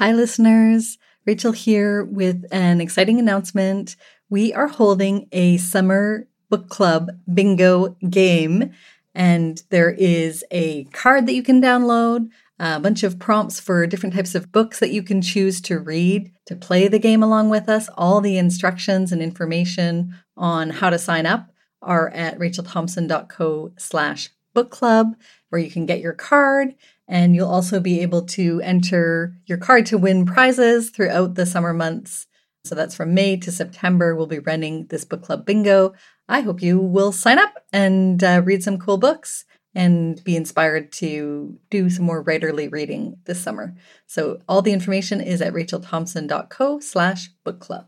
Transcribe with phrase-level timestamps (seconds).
[0.00, 0.96] Hi, listeners.
[1.26, 3.96] Rachel here with an exciting announcement.
[4.30, 8.72] We are holding a summer book club bingo game,
[9.14, 14.14] and there is a card that you can download, a bunch of prompts for different
[14.14, 17.68] types of books that you can choose to read to play the game along with
[17.68, 17.90] us.
[17.98, 21.50] All the instructions and information on how to sign up
[21.82, 25.14] are at rachelthompson.co slash book club,
[25.50, 26.74] where you can get your card
[27.10, 31.74] and you'll also be able to enter your card to win prizes throughout the summer
[31.74, 32.28] months.
[32.64, 34.14] So that's from May to September.
[34.14, 35.92] We'll be running this book club bingo.
[36.28, 39.44] I hope you will sign up and uh, read some cool books
[39.74, 43.74] and be inspired to do some more writerly reading this summer.
[44.06, 47.86] So all the information is at rachelthompson.co slash book club.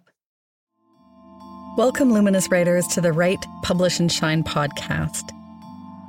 [1.77, 5.31] Welcome, Luminous Writers, to the Write, Publish, and Shine podcast.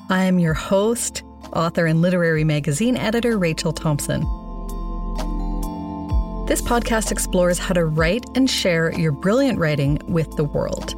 [0.10, 1.24] I am your host,
[1.56, 4.22] author and literary magazine editor Rachel Thompson.
[6.46, 10.94] This podcast explores how to write and share your brilliant writing with the world.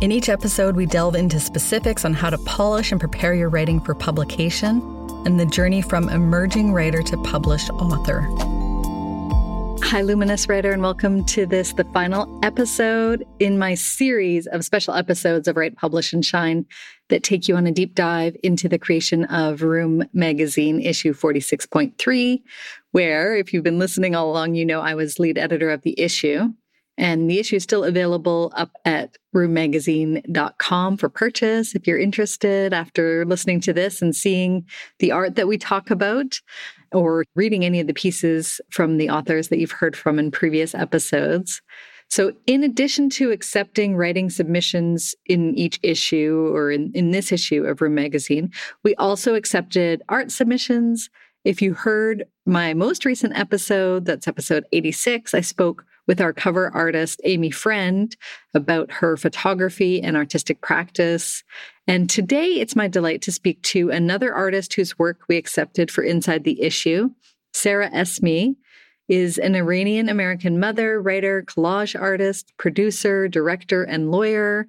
[0.00, 3.80] In each episode, we delve into specifics on how to polish and prepare your writing
[3.80, 4.80] for publication
[5.26, 8.53] and the journey from emerging writer to published author.
[9.88, 14.94] Hi, Luminous Writer, and welcome to this, the final episode in my series of special
[14.94, 16.64] episodes of Write, Publish, and Shine
[17.10, 22.42] that take you on a deep dive into the creation of Room Magazine, issue 46.3,
[22.92, 26.00] where, if you've been listening all along, you know I was lead editor of the
[26.00, 26.48] issue.
[26.96, 33.24] And the issue is still available up at roommagazine.com for purchase if you're interested after
[33.26, 34.64] listening to this and seeing
[35.00, 36.40] the art that we talk about
[36.94, 40.74] or reading any of the pieces from the authors that you've heard from in previous
[40.74, 41.60] episodes.
[42.10, 47.64] So, in addition to accepting writing submissions in each issue or in, in this issue
[47.64, 51.10] of Room Magazine, we also accepted art submissions.
[51.44, 56.70] If you heard my most recent episode, that's episode 86, I spoke with our cover
[56.74, 58.14] artist, Amy Friend,
[58.54, 61.42] about her photography and artistic practice.
[61.86, 66.02] And today it's my delight to speak to another artist whose work we accepted for
[66.02, 67.10] Inside the Issue.
[67.52, 68.56] Sarah Esmi
[69.08, 74.66] is an Iranian American mother, writer, collage artist, producer, director, and lawyer.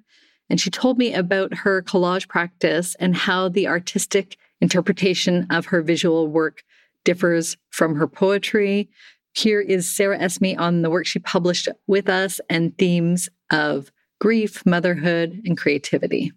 [0.50, 5.80] And she told me about her collage practice and how the artistic interpretation of her
[5.80, 6.62] visual work
[7.04, 8.90] differs from her poetry.
[9.32, 13.90] Here is Sarah Esmi on the work she published with us and themes of
[14.20, 16.32] grief, motherhood, and creativity.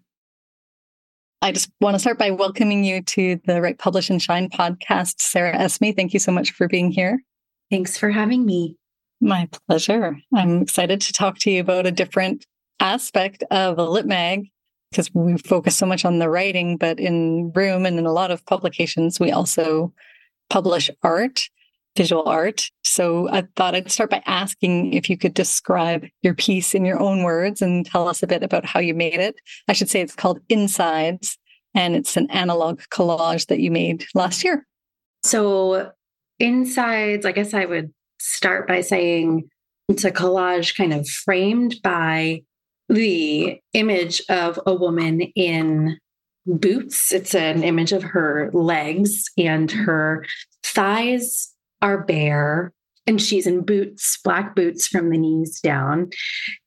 [1.42, 5.22] I just want to start by welcoming you to the Write Publish and Shine podcast,
[5.22, 7.22] Sarah Esmi, Thank you so much for being here.
[7.70, 8.76] Thanks for having me.
[9.22, 10.18] My pleasure.
[10.34, 12.44] I'm excited to talk to you about a different
[12.78, 14.48] aspect of a lit mag
[14.90, 18.30] because we focus so much on the writing, but in Room and in a lot
[18.30, 19.94] of publications, we also
[20.50, 21.48] publish art
[21.96, 22.70] visual art.
[22.84, 27.00] So I thought I'd start by asking if you could describe your piece in your
[27.00, 29.36] own words and tell us a bit about how you made it.
[29.68, 31.38] I should say it's called Insides,
[31.74, 34.66] and it's an analog collage that you made last year.
[35.22, 35.92] So,
[36.38, 39.48] Insides, I guess I would start by saying
[39.88, 42.42] it's a collage kind of framed by
[42.88, 45.98] the image of a woman in
[46.46, 47.12] boots.
[47.12, 50.24] It's an image of her legs and her
[50.62, 52.72] thighs are bare
[53.06, 56.10] and she's in boots, black boots from the knees down.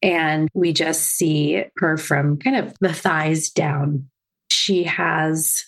[0.01, 4.09] And we just see her from kind of the thighs down.
[4.51, 5.63] She has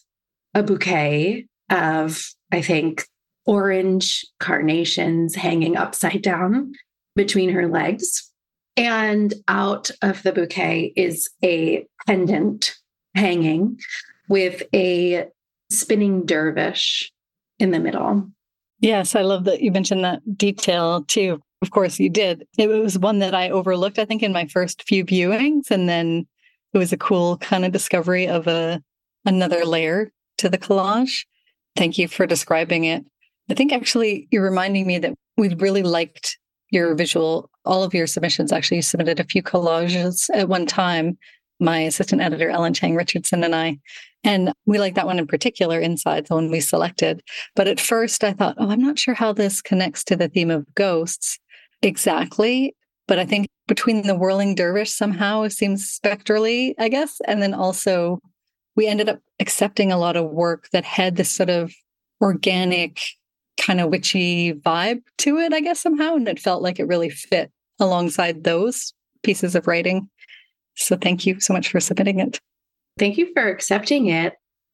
[0.53, 3.05] a bouquet of, I think,
[3.45, 6.73] orange carnations hanging upside down
[7.15, 8.31] between her legs.
[8.75, 12.75] And out of the bouquet is a pendant
[13.13, 13.79] hanging
[14.27, 15.27] with a
[15.69, 17.11] spinning dervish
[17.59, 18.29] in the middle.
[18.85, 21.41] Yes, I love that you mentioned that detail too.
[21.63, 22.45] Of course, you did.
[22.55, 25.71] It was one that I overlooked, I think, in my first few viewings.
[25.71, 26.27] And then
[26.71, 28.79] it was a cool kind of discovery of a
[29.25, 31.25] another layer to the collage.
[31.75, 33.03] Thank you for describing it.
[33.49, 36.37] I think actually you're reminding me that we really liked
[36.69, 38.51] your visual, all of your submissions.
[38.51, 41.17] Actually, you submitted a few collages at one time.
[41.59, 43.79] My assistant editor, Ellen Chang Richardson, and I.
[44.23, 47.21] And we like that one in particular inside, the one we selected.
[47.55, 50.51] But at first I thought, oh, I'm not sure how this connects to the theme
[50.51, 51.39] of ghosts
[51.81, 52.75] exactly.
[53.07, 57.21] But I think between the whirling dervish somehow it seems spectrally, I guess.
[57.27, 58.19] And then also
[58.75, 61.73] we ended up accepting a lot of work that had this sort of
[62.21, 62.99] organic,
[63.59, 66.15] kind of witchy vibe to it, I guess, somehow.
[66.15, 68.93] And it felt like it really fit alongside those
[69.23, 70.09] pieces of writing.
[70.75, 72.39] So thank you so much for submitting it.
[72.97, 74.33] Thank you for accepting it.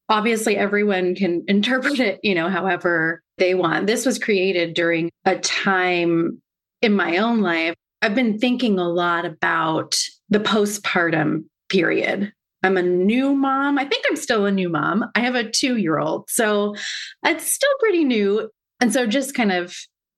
[0.10, 3.88] Obviously, everyone can interpret it, you know, however they want.
[3.88, 6.42] This was created during a time
[6.82, 7.76] in my own life.
[8.02, 9.96] I've been thinking a lot about
[10.30, 12.34] the postpartum period.
[12.64, 13.80] I'm a new mom.
[13.80, 15.06] I think I'm still a new mom.
[15.16, 16.30] I have a two year old.
[16.30, 16.76] So
[17.24, 18.50] it's still pretty new.
[18.80, 19.76] And so just kind of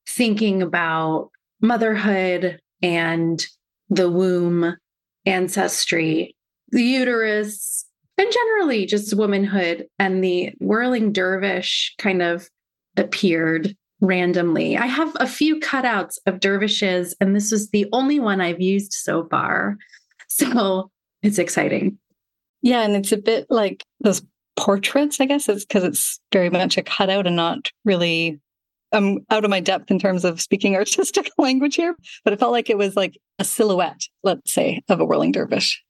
[0.08, 1.30] thinking about
[1.62, 3.44] motherhood and
[3.90, 4.76] the womb,
[5.26, 6.36] ancestry,
[6.70, 7.86] the uterus,
[8.18, 12.50] and generally just womanhood and the whirling dervish kind of
[12.98, 14.78] appeared randomly.
[14.78, 18.94] I have a few cutouts of dervishes, and this is the only one I've used
[18.94, 19.78] so far.
[20.30, 20.90] So
[21.22, 22.00] it's exciting.
[22.64, 24.24] Yeah, and it's a bit like those
[24.56, 28.40] portraits, I guess, it's because it's very much a cutout and not really.
[28.94, 32.52] I'm out of my depth in terms of speaking artistic language here, but it felt
[32.52, 35.84] like it was like a silhouette, let's say, of a whirling dervish.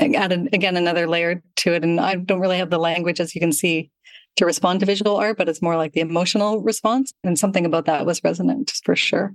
[0.00, 3.34] I added again another layer to it, and I don't really have the language, as
[3.34, 3.90] you can see,
[4.36, 7.12] to respond to visual art, but it's more like the emotional response.
[7.22, 9.34] And something about that was resonant for sure.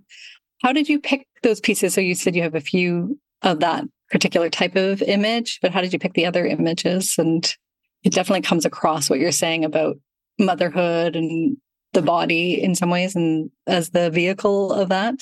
[0.62, 1.94] How did you pick those pieces?
[1.94, 5.82] So you said you have a few of that particular type of image, but how
[5.82, 7.16] did you pick the other images?
[7.18, 7.56] And
[8.04, 9.98] it definitely comes across what you're saying about
[10.38, 11.58] motherhood and
[12.00, 15.16] the body in some ways and as the vehicle of that.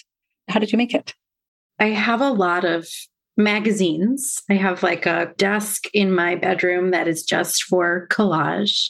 [0.47, 1.15] How did you make it?
[1.79, 2.87] I have a lot of
[3.35, 4.41] magazines.
[4.49, 8.89] I have like a desk in my bedroom that is just for collage.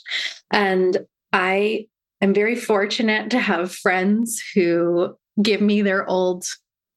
[0.52, 0.98] And
[1.32, 1.88] I
[2.22, 6.46] am very fortunate to have friends who give me their old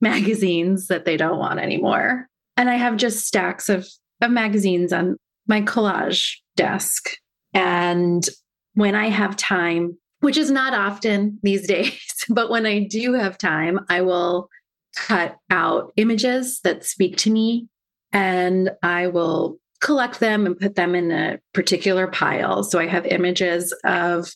[0.01, 2.27] magazines that they don't want anymore.
[2.57, 3.89] And I have just stacks of,
[4.21, 5.17] of magazines on
[5.47, 7.11] my collage desk.
[7.55, 8.27] And
[8.75, 13.39] when I have time, which is not often these days, but when I do have
[13.39, 14.49] time, I will
[14.97, 17.69] cut out images that speak to me
[18.13, 22.63] and I will collect them and put them in a particular pile.
[22.63, 24.31] So I have images of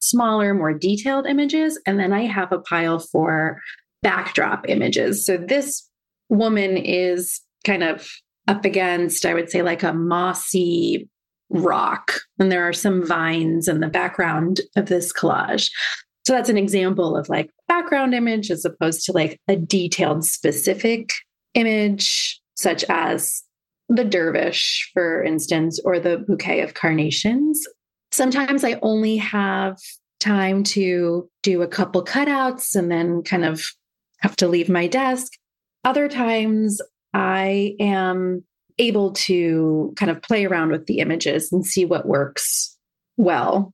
[0.00, 3.60] smaller, more detailed images, and then I have a pile for
[4.02, 5.24] backdrop images.
[5.24, 5.88] So this
[6.28, 8.10] woman is kind of
[8.46, 11.08] up against, I would say, like a mossy
[11.48, 15.70] rock, and there are some vines in the background of this collage.
[16.26, 21.12] So that's an example of like background image as opposed to like a detailed specific
[21.54, 23.42] image, such as
[23.88, 27.66] the dervish, for instance, or the bouquet of carnations.
[28.12, 29.76] Sometimes I only have
[30.18, 33.64] time to do a couple cutouts and then kind of
[34.18, 35.32] have to leave my desk.
[35.84, 36.80] Other times
[37.14, 38.44] I am
[38.80, 42.76] able to kind of play around with the images and see what works
[43.16, 43.72] well.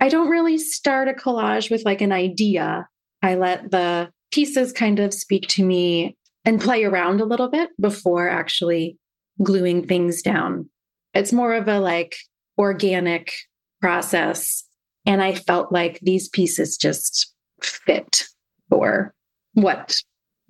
[0.00, 2.88] I don't really start a collage with like an idea.
[3.22, 7.70] I let the pieces kind of speak to me and play around a little bit
[7.80, 8.98] before actually
[9.42, 10.68] gluing things down.
[11.14, 12.16] It's more of a like
[12.58, 13.32] organic
[13.80, 14.64] process.
[15.06, 18.24] And I felt like these pieces just fit
[18.68, 19.14] for
[19.54, 19.96] what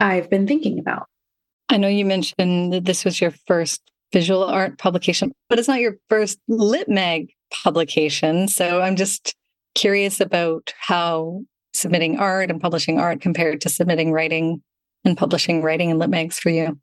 [0.00, 1.06] I've been thinking about.
[1.72, 3.80] I know you mentioned that this was your first
[4.12, 8.46] visual art publication, but it's not your first lit mag publication.
[8.48, 9.34] So I'm just
[9.74, 11.42] curious about how
[11.72, 14.62] submitting art and publishing art compared to submitting writing
[15.04, 16.78] and publishing writing and lit mags for you?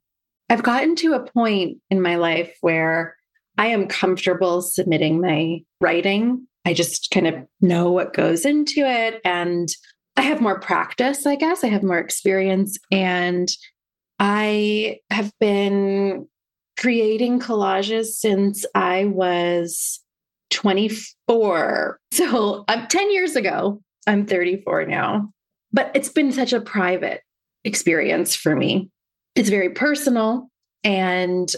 [0.48, 3.16] I've gotten to a point in my life where
[3.56, 6.46] I am comfortable submitting my writing.
[6.64, 9.68] I just kind of know what goes into it and
[10.16, 11.64] I have more practice, I guess.
[11.64, 13.48] I have more experience and
[14.20, 16.28] I have been
[16.78, 20.00] creating collages since I was
[20.50, 21.98] 24.
[22.12, 23.80] So I'm 10 years ago.
[24.06, 25.30] I'm 34 now.
[25.72, 27.22] But it's been such a private
[27.64, 28.90] experience for me.
[29.36, 30.50] It's very personal
[30.84, 31.50] and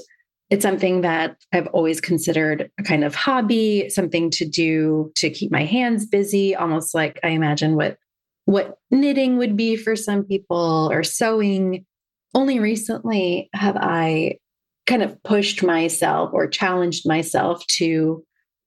[0.50, 5.50] it's something that I've always considered a kind of hobby, something to do to keep
[5.50, 7.96] my hands busy, almost like I imagine what
[8.44, 11.86] what knitting would be for some people or sewing.
[12.34, 14.38] Only recently have I
[14.86, 18.24] kind of pushed myself or challenged myself to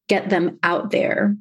[0.07, 1.35] get them out there.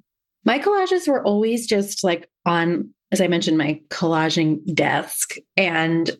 [0.44, 5.34] My collages were always just like on, as I mentioned, my collaging desk.
[5.56, 6.10] And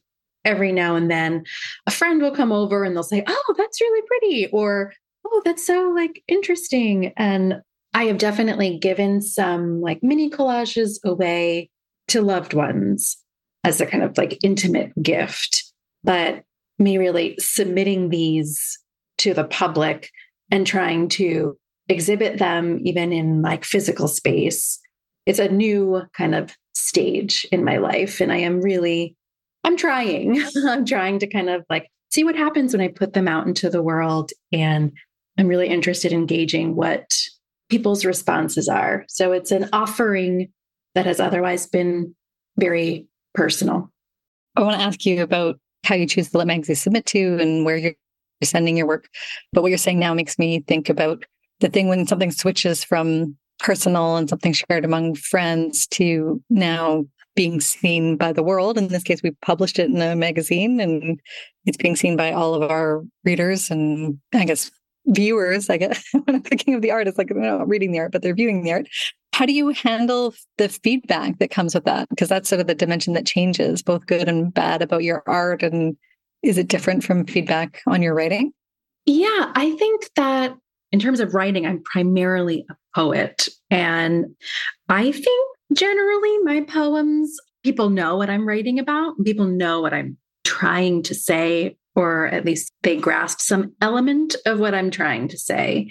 [0.44, 1.44] every now and then
[1.86, 4.46] a friend will come over and they'll say, Oh, that's really pretty.
[4.48, 4.92] Or,
[5.26, 7.12] Oh, that's so like interesting.
[7.16, 7.62] And
[7.94, 11.70] I have definitely given some like mini collages away
[12.08, 13.16] to loved ones
[13.62, 15.63] as a kind of like intimate gift.
[16.04, 16.44] But
[16.78, 18.78] me really submitting these
[19.18, 20.10] to the public
[20.50, 21.56] and trying to
[21.88, 24.78] exhibit them even in like physical space.
[25.26, 28.20] It's a new kind of stage in my life.
[28.20, 29.16] And I am really,
[29.64, 30.42] I'm trying.
[30.66, 33.70] I'm trying to kind of like see what happens when I put them out into
[33.70, 34.32] the world.
[34.52, 34.92] And
[35.38, 37.10] I'm really interested in gauging what
[37.70, 39.04] people's responses are.
[39.08, 40.52] So it's an offering
[40.94, 42.14] that has otherwise been
[42.56, 43.90] very personal.
[44.56, 47.38] I want to ask you about how you choose the lit mags you submit to
[47.40, 47.94] and where you're
[48.42, 49.08] sending your work.
[49.52, 51.24] But what you're saying now makes me think about
[51.60, 57.04] the thing when something switches from personal and something shared among friends to now
[57.36, 58.78] being seen by the world.
[58.78, 61.20] In this case, we published it in a magazine and
[61.64, 64.70] it's being seen by all of our readers and I guess
[65.06, 65.68] viewers.
[65.68, 68.12] I guess when I'm thinking of the art, it's like they're not reading the art,
[68.12, 68.88] but they're viewing the art.
[69.34, 72.08] How do you handle the feedback that comes with that?
[72.08, 75.64] Because that's sort of the dimension that changes, both good and bad, about your art.
[75.64, 75.96] And
[76.44, 78.52] is it different from feedback on your writing?
[79.06, 80.54] Yeah, I think that
[80.92, 83.48] in terms of writing, I'm primarily a poet.
[83.72, 84.26] And
[84.88, 90.16] I think generally my poems, people know what I'm writing about, people know what I'm
[90.44, 95.38] trying to say, or at least they grasp some element of what I'm trying to
[95.38, 95.90] say.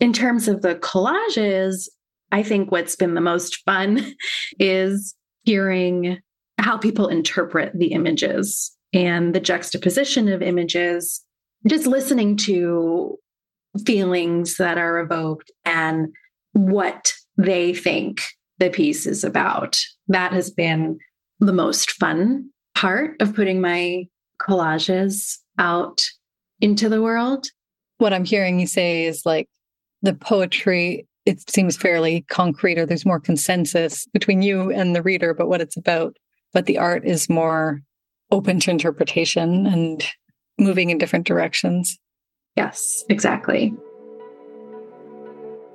[0.00, 1.86] In terms of the collages,
[2.30, 4.14] I think what's been the most fun
[4.58, 6.18] is hearing
[6.58, 11.22] how people interpret the images and the juxtaposition of images,
[11.66, 13.18] just listening to
[13.84, 16.08] feelings that are evoked and
[16.52, 18.22] what they think
[18.58, 19.80] the piece is about.
[20.08, 20.98] That has been
[21.38, 24.06] the most fun part of putting my
[24.40, 26.02] collages out
[26.60, 27.48] into the world.
[27.98, 29.48] What I'm hearing you say is like
[30.02, 35.28] the poetry it seems fairly concrete or there's more consensus between you and the reader
[35.28, 36.16] about what it's about
[36.54, 37.82] but the art is more
[38.30, 40.06] open to interpretation and
[40.58, 41.98] moving in different directions.
[42.56, 43.74] Yes exactly.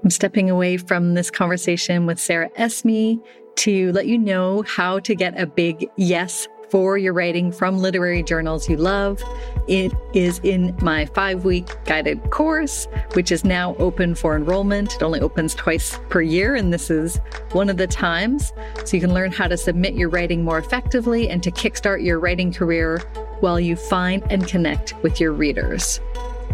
[0.03, 3.23] I'm stepping away from this conversation with Sarah Esmi
[3.57, 8.23] to let you know how to get a big yes for your writing from literary
[8.23, 9.21] journals you love.
[9.67, 14.95] It is in my five week guided course, which is now open for enrollment.
[14.95, 17.17] It only opens twice per year, and this is
[17.51, 18.53] one of the times.
[18.85, 22.19] So you can learn how to submit your writing more effectively and to kickstart your
[22.19, 22.97] writing career
[23.39, 26.01] while you find and connect with your readers.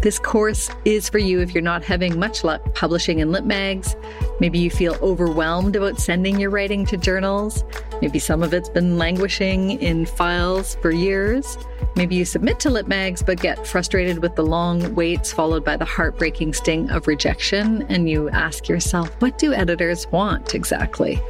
[0.02, 3.96] This course is for you if you're not having much luck publishing in lit mags.
[4.40, 7.64] Maybe you feel overwhelmed about sending your writing to journals.
[8.00, 11.58] Maybe some of it's been languishing in files for years.
[11.96, 15.76] Maybe you submit to lit mags but get frustrated with the long waits followed by
[15.76, 17.82] the heartbreaking sting of rejection.
[17.90, 21.20] And you ask yourself, what do editors want exactly?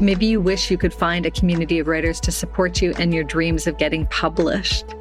[0.00, 3.22] Maybe you wish you could find a community of writers to support you and your
[3.22, 4.96] dreams of getting published.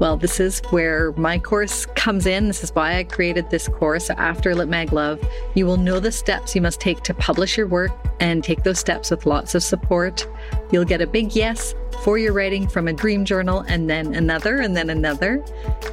[0.00, 2.46] Well, this is where my course comes in.
[2.46, 4.10] This is why I created this course.
[4.10, 5.20] After Lit Mag Love,
[5.54, 7.90] you will know the steps you must take to publish your work
[8.20, 10.26] and take those steps with lots of support.
[10.70, 11.74] You'll get a big yes
[12.04, 15.44] for your writing from a dream journal and then another and then another.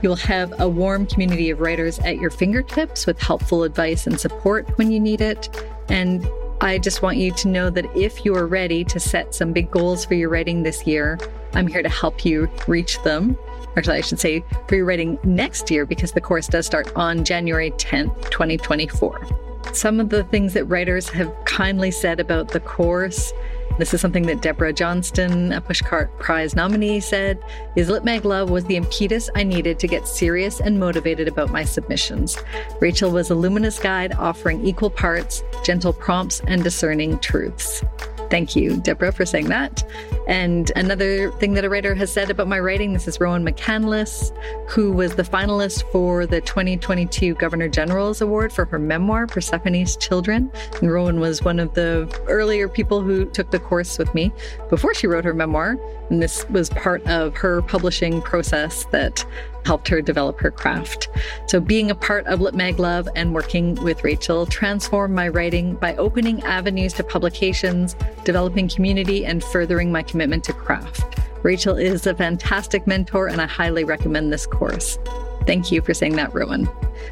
[0.04, 4.78] You'll have a warm community of writers at your fingertips with helpful advice and support
[4.78, 5.50] when you need it.
[5.90, 6.28] And
[6.62, 9.72] I just want you to know that if you are ready to set some big
[9.72, 11.18] goals for your writing this year,
[11.54, 13.38] I'm here to help you reach them
[13.76, 17.24] actually, I should say for your writing next year, because the course does start on
[17.24, 19.28] January 10th, 2024.
[19.74, 23.34] Some of the things that writers have kindly said about the course.
[23.78, 27.44] This is something that Deborah Johnston, a Pushcart Prize nominee, said
[27.76, 31.52] is Lit Mag Love was the impetus I needed to get serious and motivated about
[31.52, 32.38] my submissions.
[32.80, 37.84] Rachel was a luminous guide offering equal parts, gentle prompts, and discerning truths.
[38.30, 39.84] Thank you, Deborah, for saying that.
[40.28, 44.36] And another thing that a writer has said about my writing this is Rowan McCandless,
[44.70, 50.52] who was the finalist for the 2022 Governor General's Award for her memoir, Persephone's Children.
[50.82, 54.32] And Rowan was one of the earlier people who took the course with me
[54.70, 55.78] before she wrote her memoir.
[56.10, 59.26] And this was part of her publishing process that
[59.66, 61.10] helped her develop her craft.
[61.48, 65.76] So, being a part of Lit Mag Love and working with Rachel transformed my writing
[65.76, 71.20] by opening avenues to publications, developing community, and furthering my commitment to craft.
[71.44, 74.98] Rachel is a fantastic mentor, and I highly recommend this course.
[75.46, 76.68] Thank you for saying that, Rowan.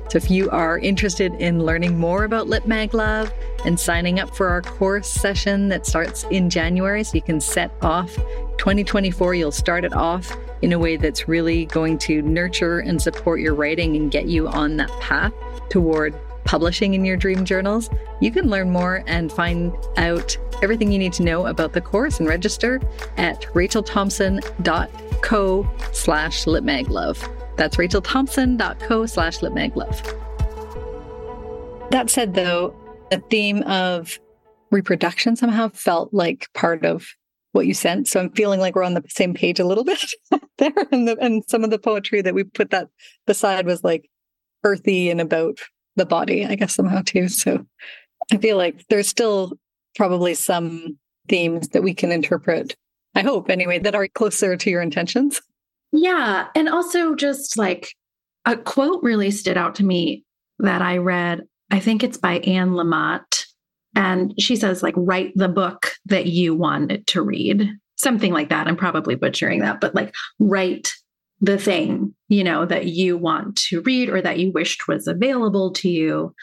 [0.10, 3.32] So, if you are interested in learning more about Lit Mag Love
[3.66, 7.72] and signing up for our course session that starts in January, so you can set
[7.82, 8.16] off
[8.58, 13.42] 2024, you'll start it off in a way that's really going to nurture and support
[13.42, 15.34] your writing and get you on that path
[15.70, 17.90] toward publishing in your dream journals,
[18.22, 22.20] you can learn more and find out everything you need to know about the course
[22.20, 22.80] and register
[23.18, 27.43] at rachelthompson.co slash litmaglove.
[27.64, 30.20] That's rachelthompson.co slash litmaglove.
[31.92, 32.76] That said, though,
[33.10, 34.20] the theme of
[34.70, 37.08] reproduction somehow felt like part of
[37.54, 38.10] what you sent.
[38.10, 40.04] So I'm feeling like we're on the same page a little bit
[40.58, 40.74] there.
[40.92, 42.90] And, the, and some of the poetry that we put that
[43.26, 44.10] beside was like
[44.66, 45.58] earthy and about
[45.96, 47.30] the body, I guess, somehow too.
[47.30, 47.66] So
[48.30, 49.54] I feel like there's still
[49.96, 50.98] probably some
[51.30, 52.76] themes that we can interpret,
[53.16, 55.42] I hope anyway, that are closer to your intentions.
[55.94, 56.48] Yeah.
[56.56, 57.94] And also just like
[58.46, 60.26] a quote really stood out to me
[60.60, 61.44] that I read.
[61.72, 63.46] I think it's by Anne Lamott.
[63.96, 67.70] And she says, like, write the book that you wanted to read.
[67.96, 68.68] Something like that.
[68.68, 70.92] I'm probably butchering that, but like, write
[71.42, 75.72] the thing, you know, that you want to read or that you wished was available
[75.74, 76.34] to you.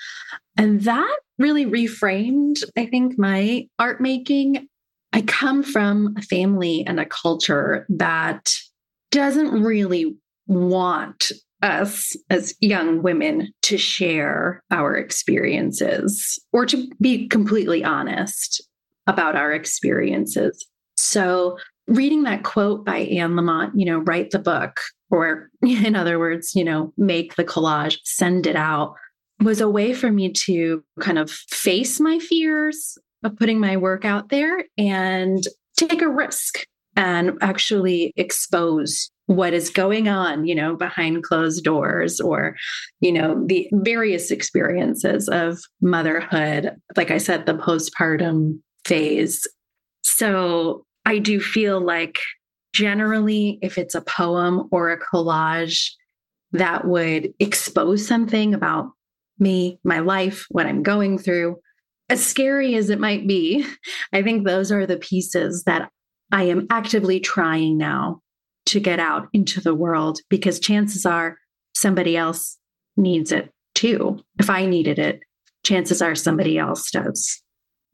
[0.56, 4.68] And that really reframed, I think, my art making.
[5.12, 8.52] I come from a family and a culture that
[9.10, 11.30] doesn't really want
[11.62, 18.62] us as young women to share our experiences or to be completely honest
[19.06, 20.66] about our experiences.
[20.96, 24.78] So, reading that quote by Anne Lamott, you know, write the book,
[25.10, 28.94] or in other words, you know, make the collage, send it out,
[29.40, 34.04] was a way for me to kind of face my fears of putting my work
[34.04, 35.42] out there and
[35.76, 36.66] take a risk
[36.96, 42.56] and actually expose what is going on, you know, behind closed doors or,
[43.00, 46.74] you know, the various experiences of motherhood.
[46.96, 49.46] Like I said, the postpartum phase.
[50.02, 52.18] So I do feel like
[52.72, 55.90] generally, if it's a poem or a collage
[56.52, 58.90] that would expose something about
[59.38, 61.56] me, my life, what I'm going through,
[62.08, 63.64] as scary as it might be,
[64.12, 65.90] I think those are the pieces that
[66.32, 68.20] I am actively trying now
[68.66, 71.38] to get out into the world because chances are
[71.74, 72.58] somebody else
[72.96, 74.20] needs it too.
[74.38, 75.20] If I needed it,
[75.64, 77.42] chances are somebody else does.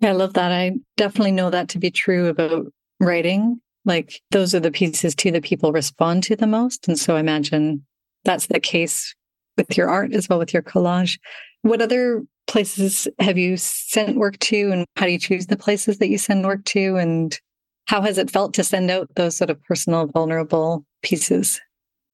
[0.00, 0.52] Yeah, I love that.
[0.52, 2.66] I definitely know that to be true about
[3.00, 3.61] writing.
[3.85, 6.88] Like those are the pieces too that people respond to the most.
[6.88, 7.87] And so I imagine
[8.25, 9.14] that's the case
[9.57, 11.19] with your art as well with your collage.
[11.62, 15.99] What other places have you sent work to and how do you choose the places
[15.99, 17.38] that you send work to and
[17.87, 21.61] how has it felt to send out those sort of personal, vulnerable pieces?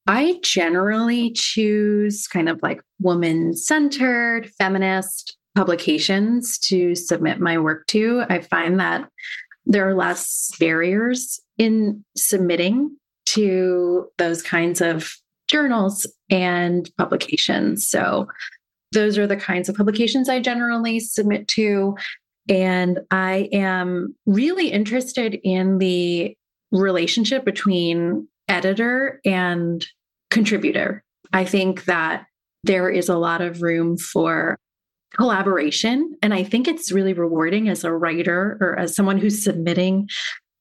[0.07, 8.25] I generally choose kind of like woman centered, feminist publications to submit my work to.
[8.29, 9.09] I find that
[9.65, 12.97] there are less barriers in submitting
[13.27, 15.15] to those kinds of
[15.49, 17.89] journals and publications.
[17.89, 18.27] So,
[18.91, 21.97] those are the kinds of publications I generally submit to.
[22.49, 26.37] And I am really interested in the
[26.73, 29.87] relationship between editor and
[30.31, 31.05] contributor.
[31.33, 32.27] I think that
[32.65, 34.59] there is a lot of room for
[35.15, 36.15] collaboration.
[36.23, 40.09] And I think it's really rewarding as a writer or as someone who's submitting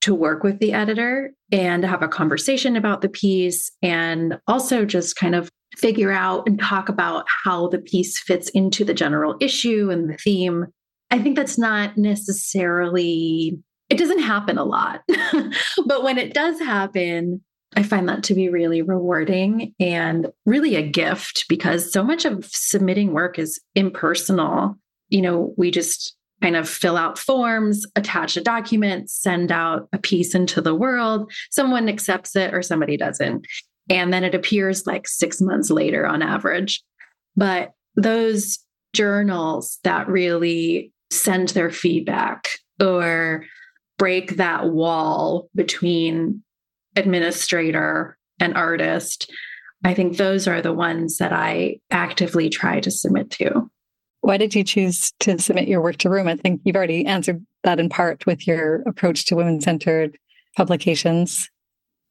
[0.02, 5.16] to work with the editor and have a conversation about the piece and also just
[5.16, 9.90] kind of figure out and talk about how the piece fits into the general issue
[9.90, 10.66] and the theme
[11.12, 15.02] I think that's not necessarily, it doesn't happen a lot.
[15.86, 17.42] but when it does happen,
[17.76, 22.46] I find that to be really rewarding and really a gift because so much of
[22.46, 24.76] submitting work is impersonal.
[25.10, 30.00] You know, we just kind of fill out forms, attach a document, send out a
[30.00, 31.32] piece into the world.
[31.52, 33.46] Someone accepts it or somebody doesn't.
[33.90, 36.84] And then it appears like six months later on average.
[37.36, 38.60] But those
[38.94, 42.48] journals that really send their feedback
[42.82, 43.46] or
[43.98, 46.44] break that wall between
[46.96, 49.32] administrator and artist.
[49.84, 53.70] I think those are the ones that I actively try to submit to.
[54.22, 56.28] Why did you choose to submit your work to Room?
[56.28, 60.18] I think you've already answered that in part with your approach to women centered
[60.56, 61.50] publications.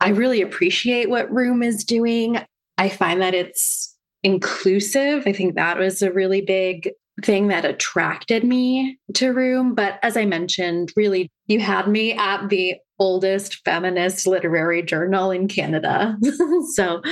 [0.01, 2.39] I really appreciate what Room is doing.
[2.79, 5.25] I find that it's inclusive.
[5.27, 6.91] I think that was a really big
[7.23, 9.75] thing that attracted me to Room.
[9.75, 15.49] But as I mentioned, really, you had me at the oldest feminist literary journal in
[15.49, 16.17] Canada.
[16.75, 17.03] so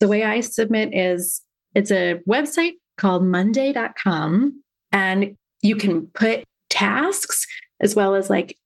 [0.00, 1.42] the way I submit is
[1.74, 7.46] it's a website called monday.com and you can put tasks
[7.80, 8.56] as well as like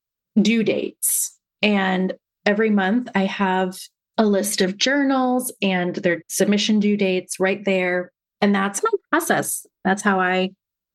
[0.40, 1.36] due dates.
[1.62, 2.14] And
[2.46, 3.78] every month I have
[4.16, 8.12] a list of journals and their submission due dates right there.
[8.40, 9.66] And that's my process.
[9.84, 10.50] That's how I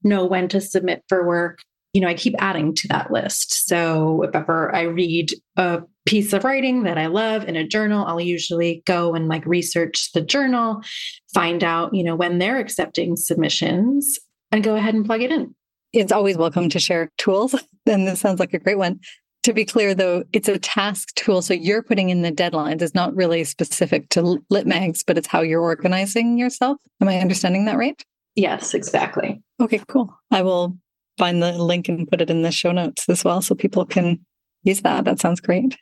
[0.05, 1.59] know when to submit for work.
[1.93, 3.67] You know, I keep adding to that list.
[3.67, 8.05] So if ever I read a piece of writing that I love in a journal,
[8.05, 10.81] I'll usually go and like research the journal,
[11.33, 14.19] find out, you know, when they're accepting submissions
[14.51, 15.55] and go ahead and plug it in.
[15.93, 17.55] It's always welcome to share tools.
[17.85, 18.99] and this sounds like a great one.
[19.43, 21.41] To be clear, though, it's a task tool.
[21.41, 22.81] So you're putting in the deadlines.
[22.81, 26.77] It's not really specific to Lit Mags, but it's how you're organizing yourself.
[26.99, 28.03] Am I understanding that right?
[28.35, 29.41] Yes, exactly.
[29.61, 30.13] Okay, cool.
[30.31, 30.77] I will
[31.17, 34.19] find the link and put it in the show notes as well so people can
[34.63, 35.05] use that.
[35.05, 35.77] That sounds great.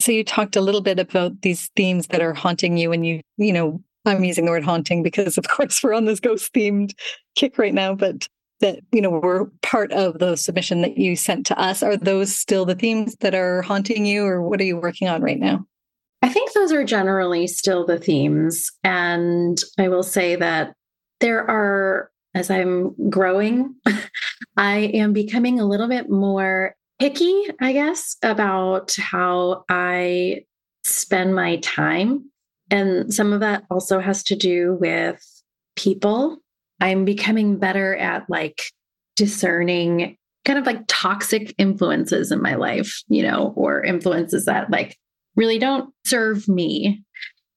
[0.00, 3.20] So you talked a little bit about these themes that are haunting you and you,
[3.36, 6.92] you know, I'm using the word haunting because of course we're on this ghost themed
[7.34, 8.28] kick right now, but
[8.60, 11.82] that, you know, were part of the submission that you sent to us.
[11.82, 15.22] Are those still the themes that are haunting you or what are you working on
[15.22, 15.64] right now?
[16.22, 18.70] I think those are generally still the themes.
[18.82, 20.74] And I will say that
[21.20, 23.74] there are, as I'm growing,
[24.56, 30.44] I am becoming a little bit more picky, I guess, about how I
[30.84, 32.30] spend my time.
[32.70, 35.22] And some of that also has to do with
[35.76, 36.38] people.
[36.80, 38.62] I'm becoming better at like
[39.16, 44.96] discerning kind of like toxic influences in my life, you know, or influences that like
[45.36, 47.04] really don't serve me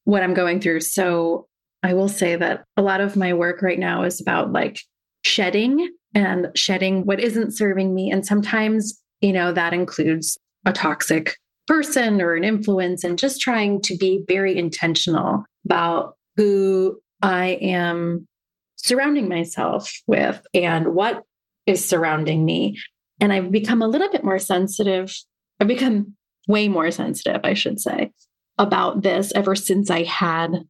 [0.04, 0.82] what I'm going through.
[0.82, 1.48] So
[1.84, 4.80] I will say that a lot of my work right now is about like
[5.24, 8.12] shedding and shedding what isn't serving me.
[8.12, 13.82] And sometimes you know, that includes a toxic person or an influence and just trying
[13.82, 18.28] to be very intentional about who I am
[18.76, 21.24] surrounding myself with and what
[21.68, 22.78] is surrounding me.
[23.20, 25.14] And I've become a little bit more sensitive.
[25.60, 26.16] I've become
[26.48, 28.12] way more sensitive, I should say,
[28.58, 30.64] about this ever since I had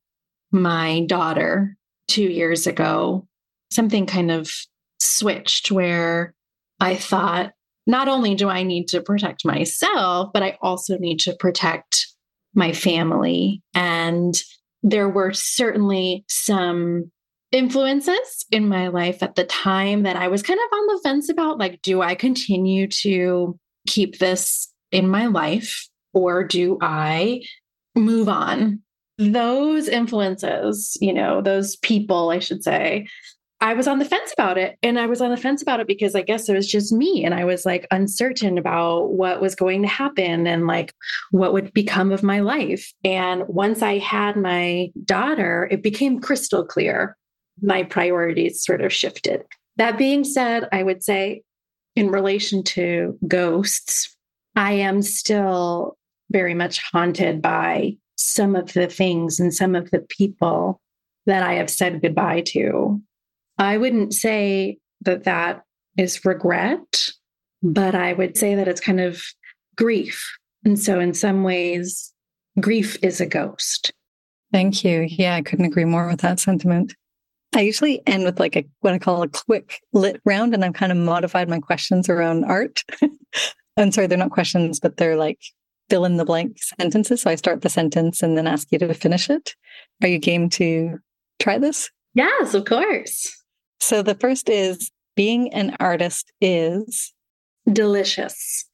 [0.51, 1.75] my daughter
[2.07, 3.27] two years ago.
[3.71, 4.51] Something kind of
[4.99, 6.33] switched where
[6.79, 7.51] I thought,
[7.87, 12.07] not only do I need to protect myself, but I also need to protect
[12.53, 13.61] my family.
[13.73, 14.35] And
[14.83, 17.11] there were certainly some
[17.51, 21.29] influences in my life at the time that I was kind of on the fence
[21.29, 27.41] about like, do I continue to keep this in my life or do I
[27.95, 28.81] move on?
[29.29, 33.07] Those influences, you know, those people, I should say,
[33.61, 34.77] I was on the fence about it.
[34.81, 37.23] And I was on the fence about it because I guess it was just me.
[37.23, 40.93] And I was like uncertain about what was going to happen and like
[41.29, 42.91] what would become of my life.
[43.03, 47.15] And once I had my daughter, it became crystal clear.
[47.61, 49.43] My priorities sort of shifted.
[49.77, 51.43] That being said, I would say
[51.95, 54.15] in relation to ghosts,
[54.55, 55.97] I am still
[56.31, 60.79] very much haunted by some of the things and some of the people
[61.25, 63.01] that I have said goodbye to
[63.61, 65.61] I wouldn't say that that
[65.95, 67.09] is regret,
[67.61, 69.21] but I would say that it's kind of
[69.75, 70.37] grief.
[70.65, 72.11] And so, in some ways,
[72.59, 73.93] grief is a ghost.
[74.51, 75.05] Thank you.
[75.07, 76.95] Yeah, I couldn't agree more with that sentiment.
[77.53, 80.73] I usually end with like a what I call a quick lit round, and I've
[80.73, 82.83] kind of modified my questions around art.
[83.77, 85.39] I'm sorry, they're not questions, but they're like
[85.91, 87.21] fill in the blank sentences.
[87.21, 89.55] So I start the sentence and then ask you to finish it.
[90.01, 90.97] Are you game to
[91.37, 91.89] try this?
[92.13, 93.43] Yes, of course.
[93.81, 97.13] So the first is being an artist is
[97.73, 98.69] delicious.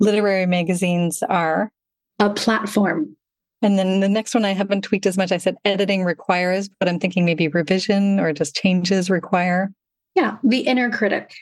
[0.00, 1.70] Literary magazines are
[2.18, 3.14] a platform.
[3.62, 5.30] And then the next one I haven't tweaked as much.
[5.30, 9.70] I said editing requires, but I'm thinking maybe revision or just changes require.
[10.16, 11.36] Yeah, the inner critic.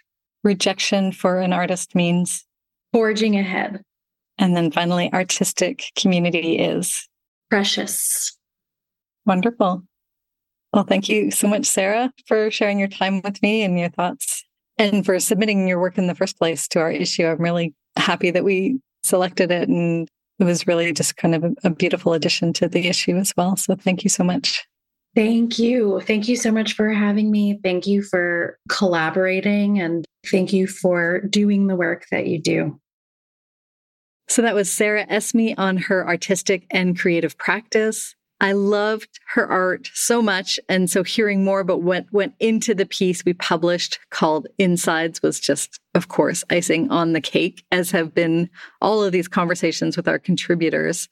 [0.44, 2.44] Rejection for an artist means
[2.92, 3.82] forging ahead.
[4.38, 7.08] And then finally, artistic community is
[7.50, 8.36] precious.
[9.24, 9.82] Wonderful.
[10.72, 14.44] Well, thank you so much, Sarah, for sharing your time with me and your thoughts
[14.78, 17.26] and for submitting your work in the first place to our issue.
[17.26, 21.54] I'm really happy that we selected it and it was really just kind of a,
[21.64, 23.56] a beautiful addition to the issue as well.
[23.56, 24.66] So thank you so much.
[25.14, 26.02] Thank you.
[26.02, 27.58] Thank you so much for having me.
[27.64, 32.78] Thank you for collaborating and thank you for doing the work that you do.
[34.28, 38.14] So that was Sarah Esmi on her artistic and creative practice.
[38.40, 40.58] I loved her art so much.
[40.68, 45.40] And so hearing more about what went into the piece we published called Insides was
[45.40, 48.50] just, of course, icing on the cake, as have been
[48.82, 51.08] all of these conversations with our contributors.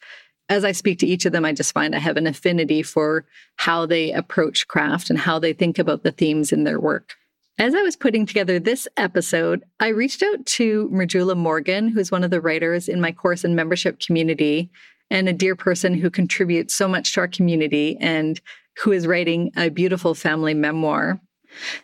[0.51, 3.25] As I speak to each of them, I just find I have an affinity for
[3.57, 7.15] how they approach craft and how they think about the themes in their work.
[7.57, 12.25] As I was putting together this episode, I reached out to Mridula Morgan, who's one
[12.25, 14.71] of the writers in my course and membership community,
[15.09, 18.41] and a dear person who contributes so much to our community and
[18.79, 21.21] who is writing a beautiful family memoir.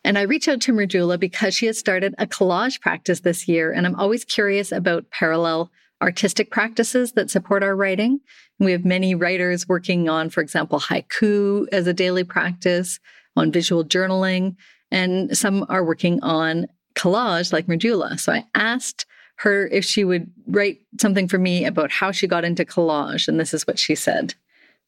[0.03, 3.71] And I reached out to Mridula because she has started a collage practice this year.
[3.71, 5.71] And I'm always curious about parallel
[6.03, 8.19] artistic practices that support our writing.
[8.59, 12.99] We have many writers working on, for example, haiku as a daily practice,
[13.37, 14.57] on visual journaling,
[14.91, 18.19] and some are working on collage like Mridula.
[18.19, 22.45] So I asked her if she would write something for me about how she got
[22.45, 23.27] into collage.
[23.27, 24.35] And this is what she said.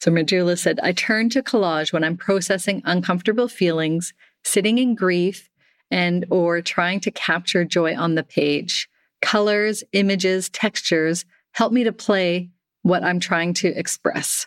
[0.01, 4.13] So Mridula said, I turn to collage when I'm processing uncomfortable feelings,
[4.45, 5.49] sitting in grief,
[5.91, 8.89] and or trying to capture joy on the page.
[9.23, 12.51] colors, images, textures help me to play
[12.83, 14.47] what I'm trying to express.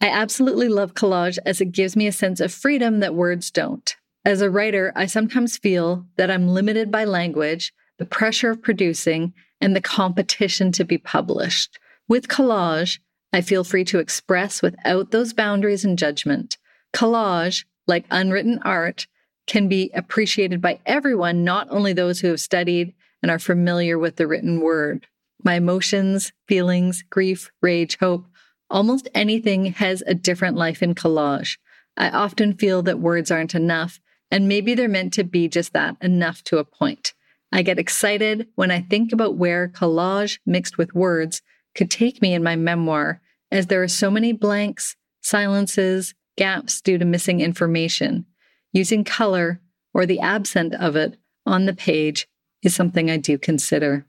[0.00, 3.94] I absolutely love collage as it gives me a sense of freedom that words don't.
[4.26, 9.32] As a writer, I sometimes feel that I'm limited by language, the pressure of producing,
[9.60, 11.78] and the competition to be published.
[12.08, 12.98] With collage,
[13.32, 16.56] I feel free to express without those boundaries and judgment.
[16.92, 19.06] Collage, like unwritten art,
[19.46, 24.16] can be appreciated by everyone, not only those who have studied and are familiar with
[24.16, 25.06] the written word.
[25.44, 28.26] My emotions, feelings, grief, rage, hope,
[28.70, 31.58] almost anything has a different life in collage.
[31.96, 35.96] I often feel that words aren't enough, and maybe they're meant to be just that
[36.00, 37.14] enough to a point.
[37.52, 41.42] I get excited when I think about where collage mixed with words
[41.74, 46.98] could take me in my memoir, as there are so many blanks, silences, gaps due
[46.98, 48.26] to missing information.
[48.72, 49.60] Using color
[49.94, 52.28] or the absent of it on the page
[52.62, 54.06] is something I do consider.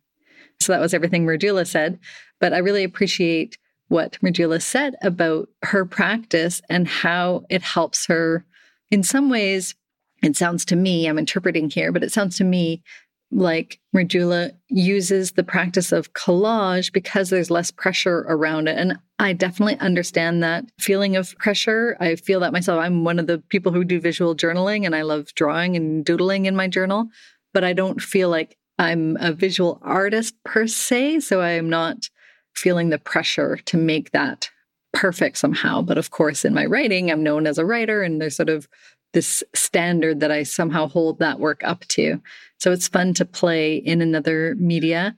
[0.60, 2.00] So that was everything Mridula said.
[2.40, 8.46] But I really appreciate what Mridula said about her practice and how it helps her.
[8.92, 9.76] In some ways,
[10.24, 12.82] it sounds to me, I'm interpreting here, but it sounds to me
[13.30, 18.78] like Mridula uses the practice of collage because there's less pressure around it.
[18.78, 21.98] And I definitely understand that feeling of pressure.
[22.00, 22.80] I feel that myself.
[22.80, 26.46] I'm one of the people who do visual journaling and I love drawing and doodling
[26.46, 27.10] in my journal,
[27.54, 31.22] but I don't feel like I'm a visual artist per se.
[31.22, 32.10] So I am not
[32.56, 34.50] feeling the pressure to make that
[34.94, 35.82] perfect somehow.
[35.82, 38.68] But of course, in my writing, I'm known as a writer and there's sort of
[39.14, 42.22] this standard that I somehow hold that work up to.
[42.60, 45.16] So it's fun to play in another media.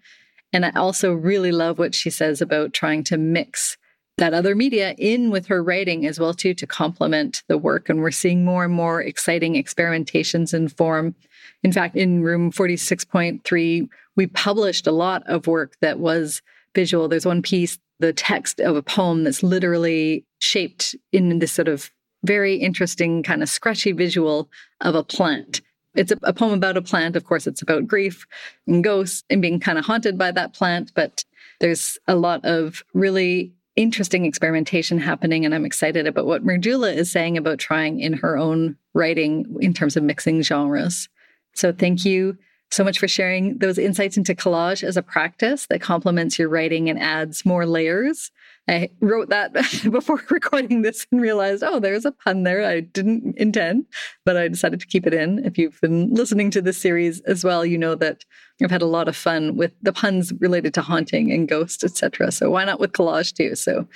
[0.54, 3.78] And I also really love what she says about trying to mix
[4.19, 8.02] that other media in with her writing as well too to complement the work and
[8.02, 11.15] we're seeing more and more exciting experimentations in form
[11.63, 16.41] in fact in room 46.3 we published a lot of work that was
[16.75, 21.67] visual there's one piece the text of a poem that's literally shaped in this sort
[21.69, 21.89] of
[22.23, 24.49] very interesting, kind of scratchy visual
[24.82, 25.62] of a plant.
[25.95, 27.15] It's a, a, poem about a plant.
[27.15, 28.27] Of course, it's about grief
[28.67, 30.91] and ghosts and being kind of haunted by that plant.
[30.93, 31.25] But
[31.60, 35.45] there's a lot of really interesting experimentation happening.
[35.45, 39.73] And I'm excited about what Mridula is saying about trying in her own writing in
[39.73, 41.08] terms of mixing genres.
[41.55, 42.38] So thank you
[42.71, 46.89] so much for sharing those insights into collage as a practice that complements your writing
[46.89, 48.32] and adds more layers.
[48.69, 49.51] I wrote that
[49.91, 52.63] before recording this and realized, oh, there's a pun there.
[52.67, 53.88] I didn't intend,
[54.25, 55.43] but I decided to keep it in.
[55.43, 58.25] If you've been listening to this series as well, you know that
[58.62, 62.32] I've had a lot of fun with the puns related to haunting and ghosts, etc.
[62.32, 63.55] So why not with collage too?
[63.55, 63.88] So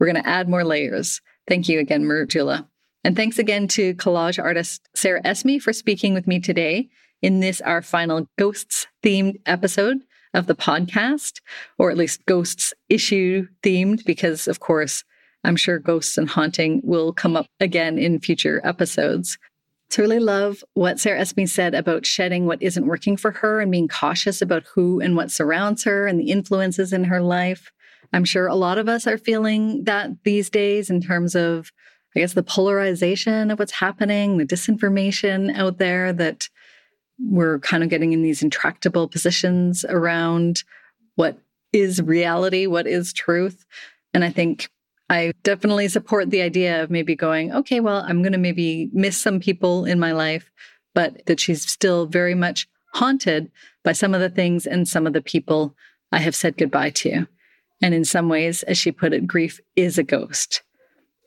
[0.00, 1.20] we're going to add more layers.
[1.46, 2.66] Thank you again, Mridula.
[3.04, 6.88] And thanks again to collage artist Sarah Esmi for speaking with me today
[7.20, 9.98] in this, our final ghosts themed episode
[10.34, 11.40] of the podcast,
[11.78, 15.04] or at least ghosts issue themed, because of course,
[15.44, 19.38] I'm sure ghosts and haunting will come up again in future episodes.
[19.90, 23.70] So, really love what Sarah Esmi said about shedding what isn't working for her and
[23.70, 27.70] being cautious about who and what surrounds her and the influences in her life.
[28.12, 31.70] I'm sure a lot of us are feeling that these days in terms of,
[32.16, 36.48] I guess, the polarization of what's happening, the disinformation out there that
[37.24, 40.64] we're kind of getting in these intractable positions around
[41.14, 41.38] what
[41.72, 43.64] is reality, what is truth.
[44.12, 44.68] And I think
[45.08, 49.20] I definitely support the idea of maybe going, okay, well, I'm going to maybe miss
[49.20, 50.50] some people in my life,
[50.94, 53.50] but that she's still very much haunted
[53.84, 55.74] by some of the things and some of the people
[56.12, 57.26] I have said goodbye to.
[57.82, 60.62] And in some ways, as she put it, grief is a ghost.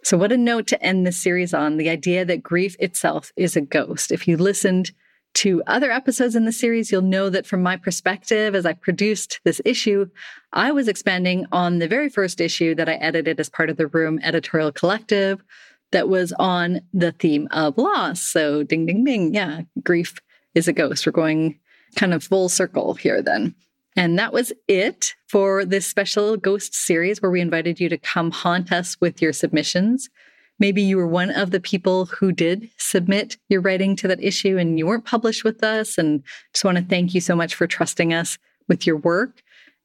[0.04, 3.56] So, what a note to end this series on the idea that grief itself is
[3.56, 4.12] a ghost.
[4.12, 4.92] If you listened
[5.36, 9.42] to other episodes in the series, you'll know that from my perspective, as I produced
[9.44, 10.08] this issue,
[10.54, 13.88] I was expanding on the very first issue that I edited as part of the
[13.88, 15.44] Room Editorial Collective
[15.92, 18.22] that was on the theme of loss.
[18.22, 19.34] So, ding, ding, ding.
[19.34, 20.20] Yeah, grief
[20.56, 21.06] is a ghost.
[21.06, 21.60] We're going
[21.96, 23.56] kind of full circle here then.
[23.96, 28.32] And that was it for this special ghost series where we invited you to come
[28.32, 30.10] haunt us with your submissions.
[30.60, 34.58] Maybe you were one of the people who did submit your writing to that issue
[34.58, 35.98] and you weren't published with us.
[35.98, 38.38] And just want to thank you so much for trusting us
[38.68, 39.42] with your work.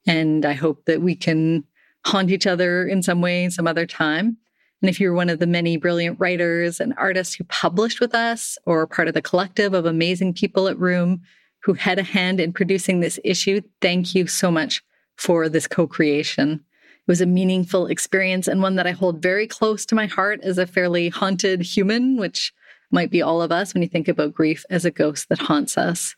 [0.07, 1.65] And I hope that we can
[2.07, 4.37] haunt each other in some way, some other time.
[4.81, 8.57] And if you're one of the many brilliant writers and artists who published with us
[8.65, 11.21] or part of the collective of amazing people at Room
[11.63, 14.83] who had a hand in producing this issue, thank you so much
[15.17, 16.65] for this co creation
[17.11, 20.59] was a meaningful experience and one that I hold very close to my heart as
[20.59, 22.53] a fairly haunted human, which
[22.93, 25.77] might be all of us when you think about grief as a ghost that haunts
[25.77, 26.15] us.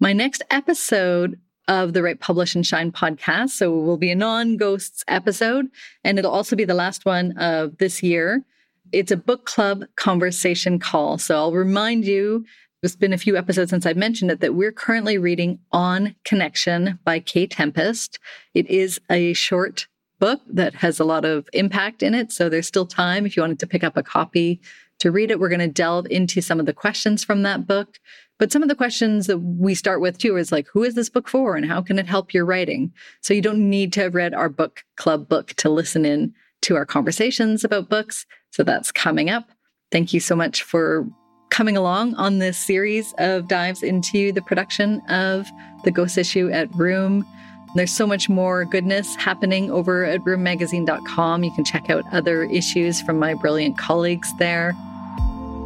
[0.00, 3.50] My next episode of the Write Publish and Shine podcast.
[3.50, 5.66] So it will be a non ghosts episode,
[6.02, 8.44] and it'll also be the last one of this year.
[8.90, 11.16] It's a book club conversation call.
[11.16, 12.44] So I'll remind you,
[12.82, 16.98] it's been a few episodes since I've mentioned it, that we're currently reading On Connection
[17.04, 18.18] by Kae Tempest.
[18.52, 19.86] It is a short
[20.24, 22.32] book that has a lot of impact in it.
[22.32, 24.58] So there's still time if you wanted to pick up a copy
[25.00, 25.38] to read it.
[25.38, 28.00] We're going to delve into some of the questions from that book.
[28.38, 31.10] But some of the questions that we start with too is like, who is this
[31.10, 32.90] book for and how can it help your writing?
[33.20, 36.32] So you don't need to have read our book club book to listen in
[36.62, 38.24] to our conversations about books.
[38.50, 39.50] So that's coming up.
[39.92, 41.06] Thank you so much for
[41.50, 45.46] coming along on this series of dives into the production of
[45.84, 47.26] the Ghost issue at Room.
[47.74, 51.42] There's so much more goodness happening over at roommagazine.com.
[51.42, 54.76] You can check out other issues from my brilliant colleagues there.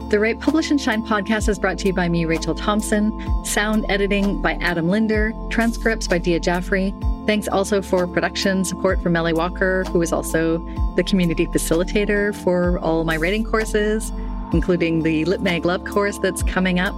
[0.08, 3.12] The Write Publish and Shine podcast is brought to you by me, Rachel Thompson.
[3.44, 5.34] Sound editing by Adam Linder.
[5.50, 6.94] Transcripts by Dia Jaffrey.
[7.26, 10.66] Thanks also for production support from Melly Walker, who is also
[10.96, 14.10] the community facilitator for all my writing courses,
[14.54, 16.94] including the LitMag Love course that's coming up.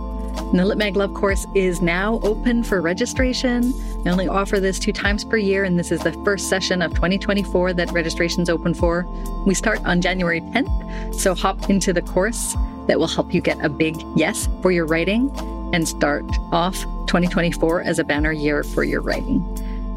[0.52, 3.72] The LitMag Love course is now open for registration.
[4.04, 6.92] I only offer this two times per year, and this is the first session of
[6.94, 9.06] 2024 that registration's open for.
[9.46, 13.64] We start on January 10th, so hop into the course that will help you get
[13.64, 15.30] a big yes for your writing
[15.72, 19.44] and start off 2024 as a banner year for your writing.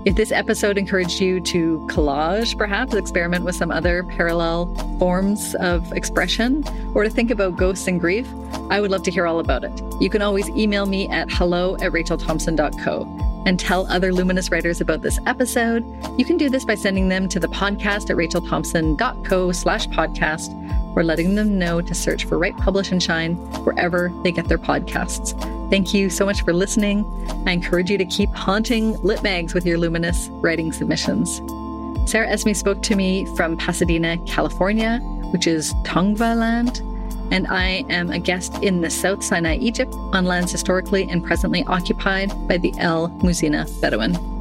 [0.05, 4.65] If this episode encouraged you to collage, perhaps experiment with some other parallel
[4.99, 8.27] forms of expression, or to think about ghosts and grief,
[8.69, 9.71] I would love to hear all about it.
[10.01, 15.03] You can always email me at hello at rachelthompson.co and tell other Luminous writers about
[15.03, 15.85] this episode.
[16.17, 20.49] You can do this by sending them to the podcast at rachelthompson.co slash podcast
[20.95, 24.57] or letting them know to search for Write Publish and Shine wherever they get their
[24.57, 25.31] podcasts.
[25.69, 27.05] Thank you so much for listening.
[27.47, 31.37] I encourage you to keep haunting lit mags with your luminous writing submissions.
[32.09, 34.99] Sarah Esmi spoke to me from Pasadena, California,
[35.31, 36.81] which is Tongva land,
[37.31, 41.63] and I am a guest in the South Sinai, Egypt, on lands historically and presently
[41.63, 44.32] occupied by the El Muzina Bedouin.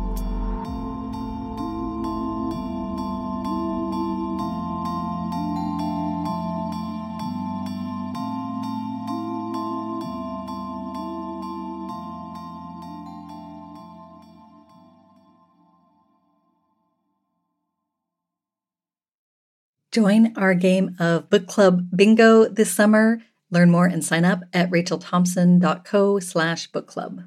[19.93, 23.21] Join our game of book club bingo this summer.
[23.51, 27.21] Learn more and sign up at rachelthompson.co slash book club.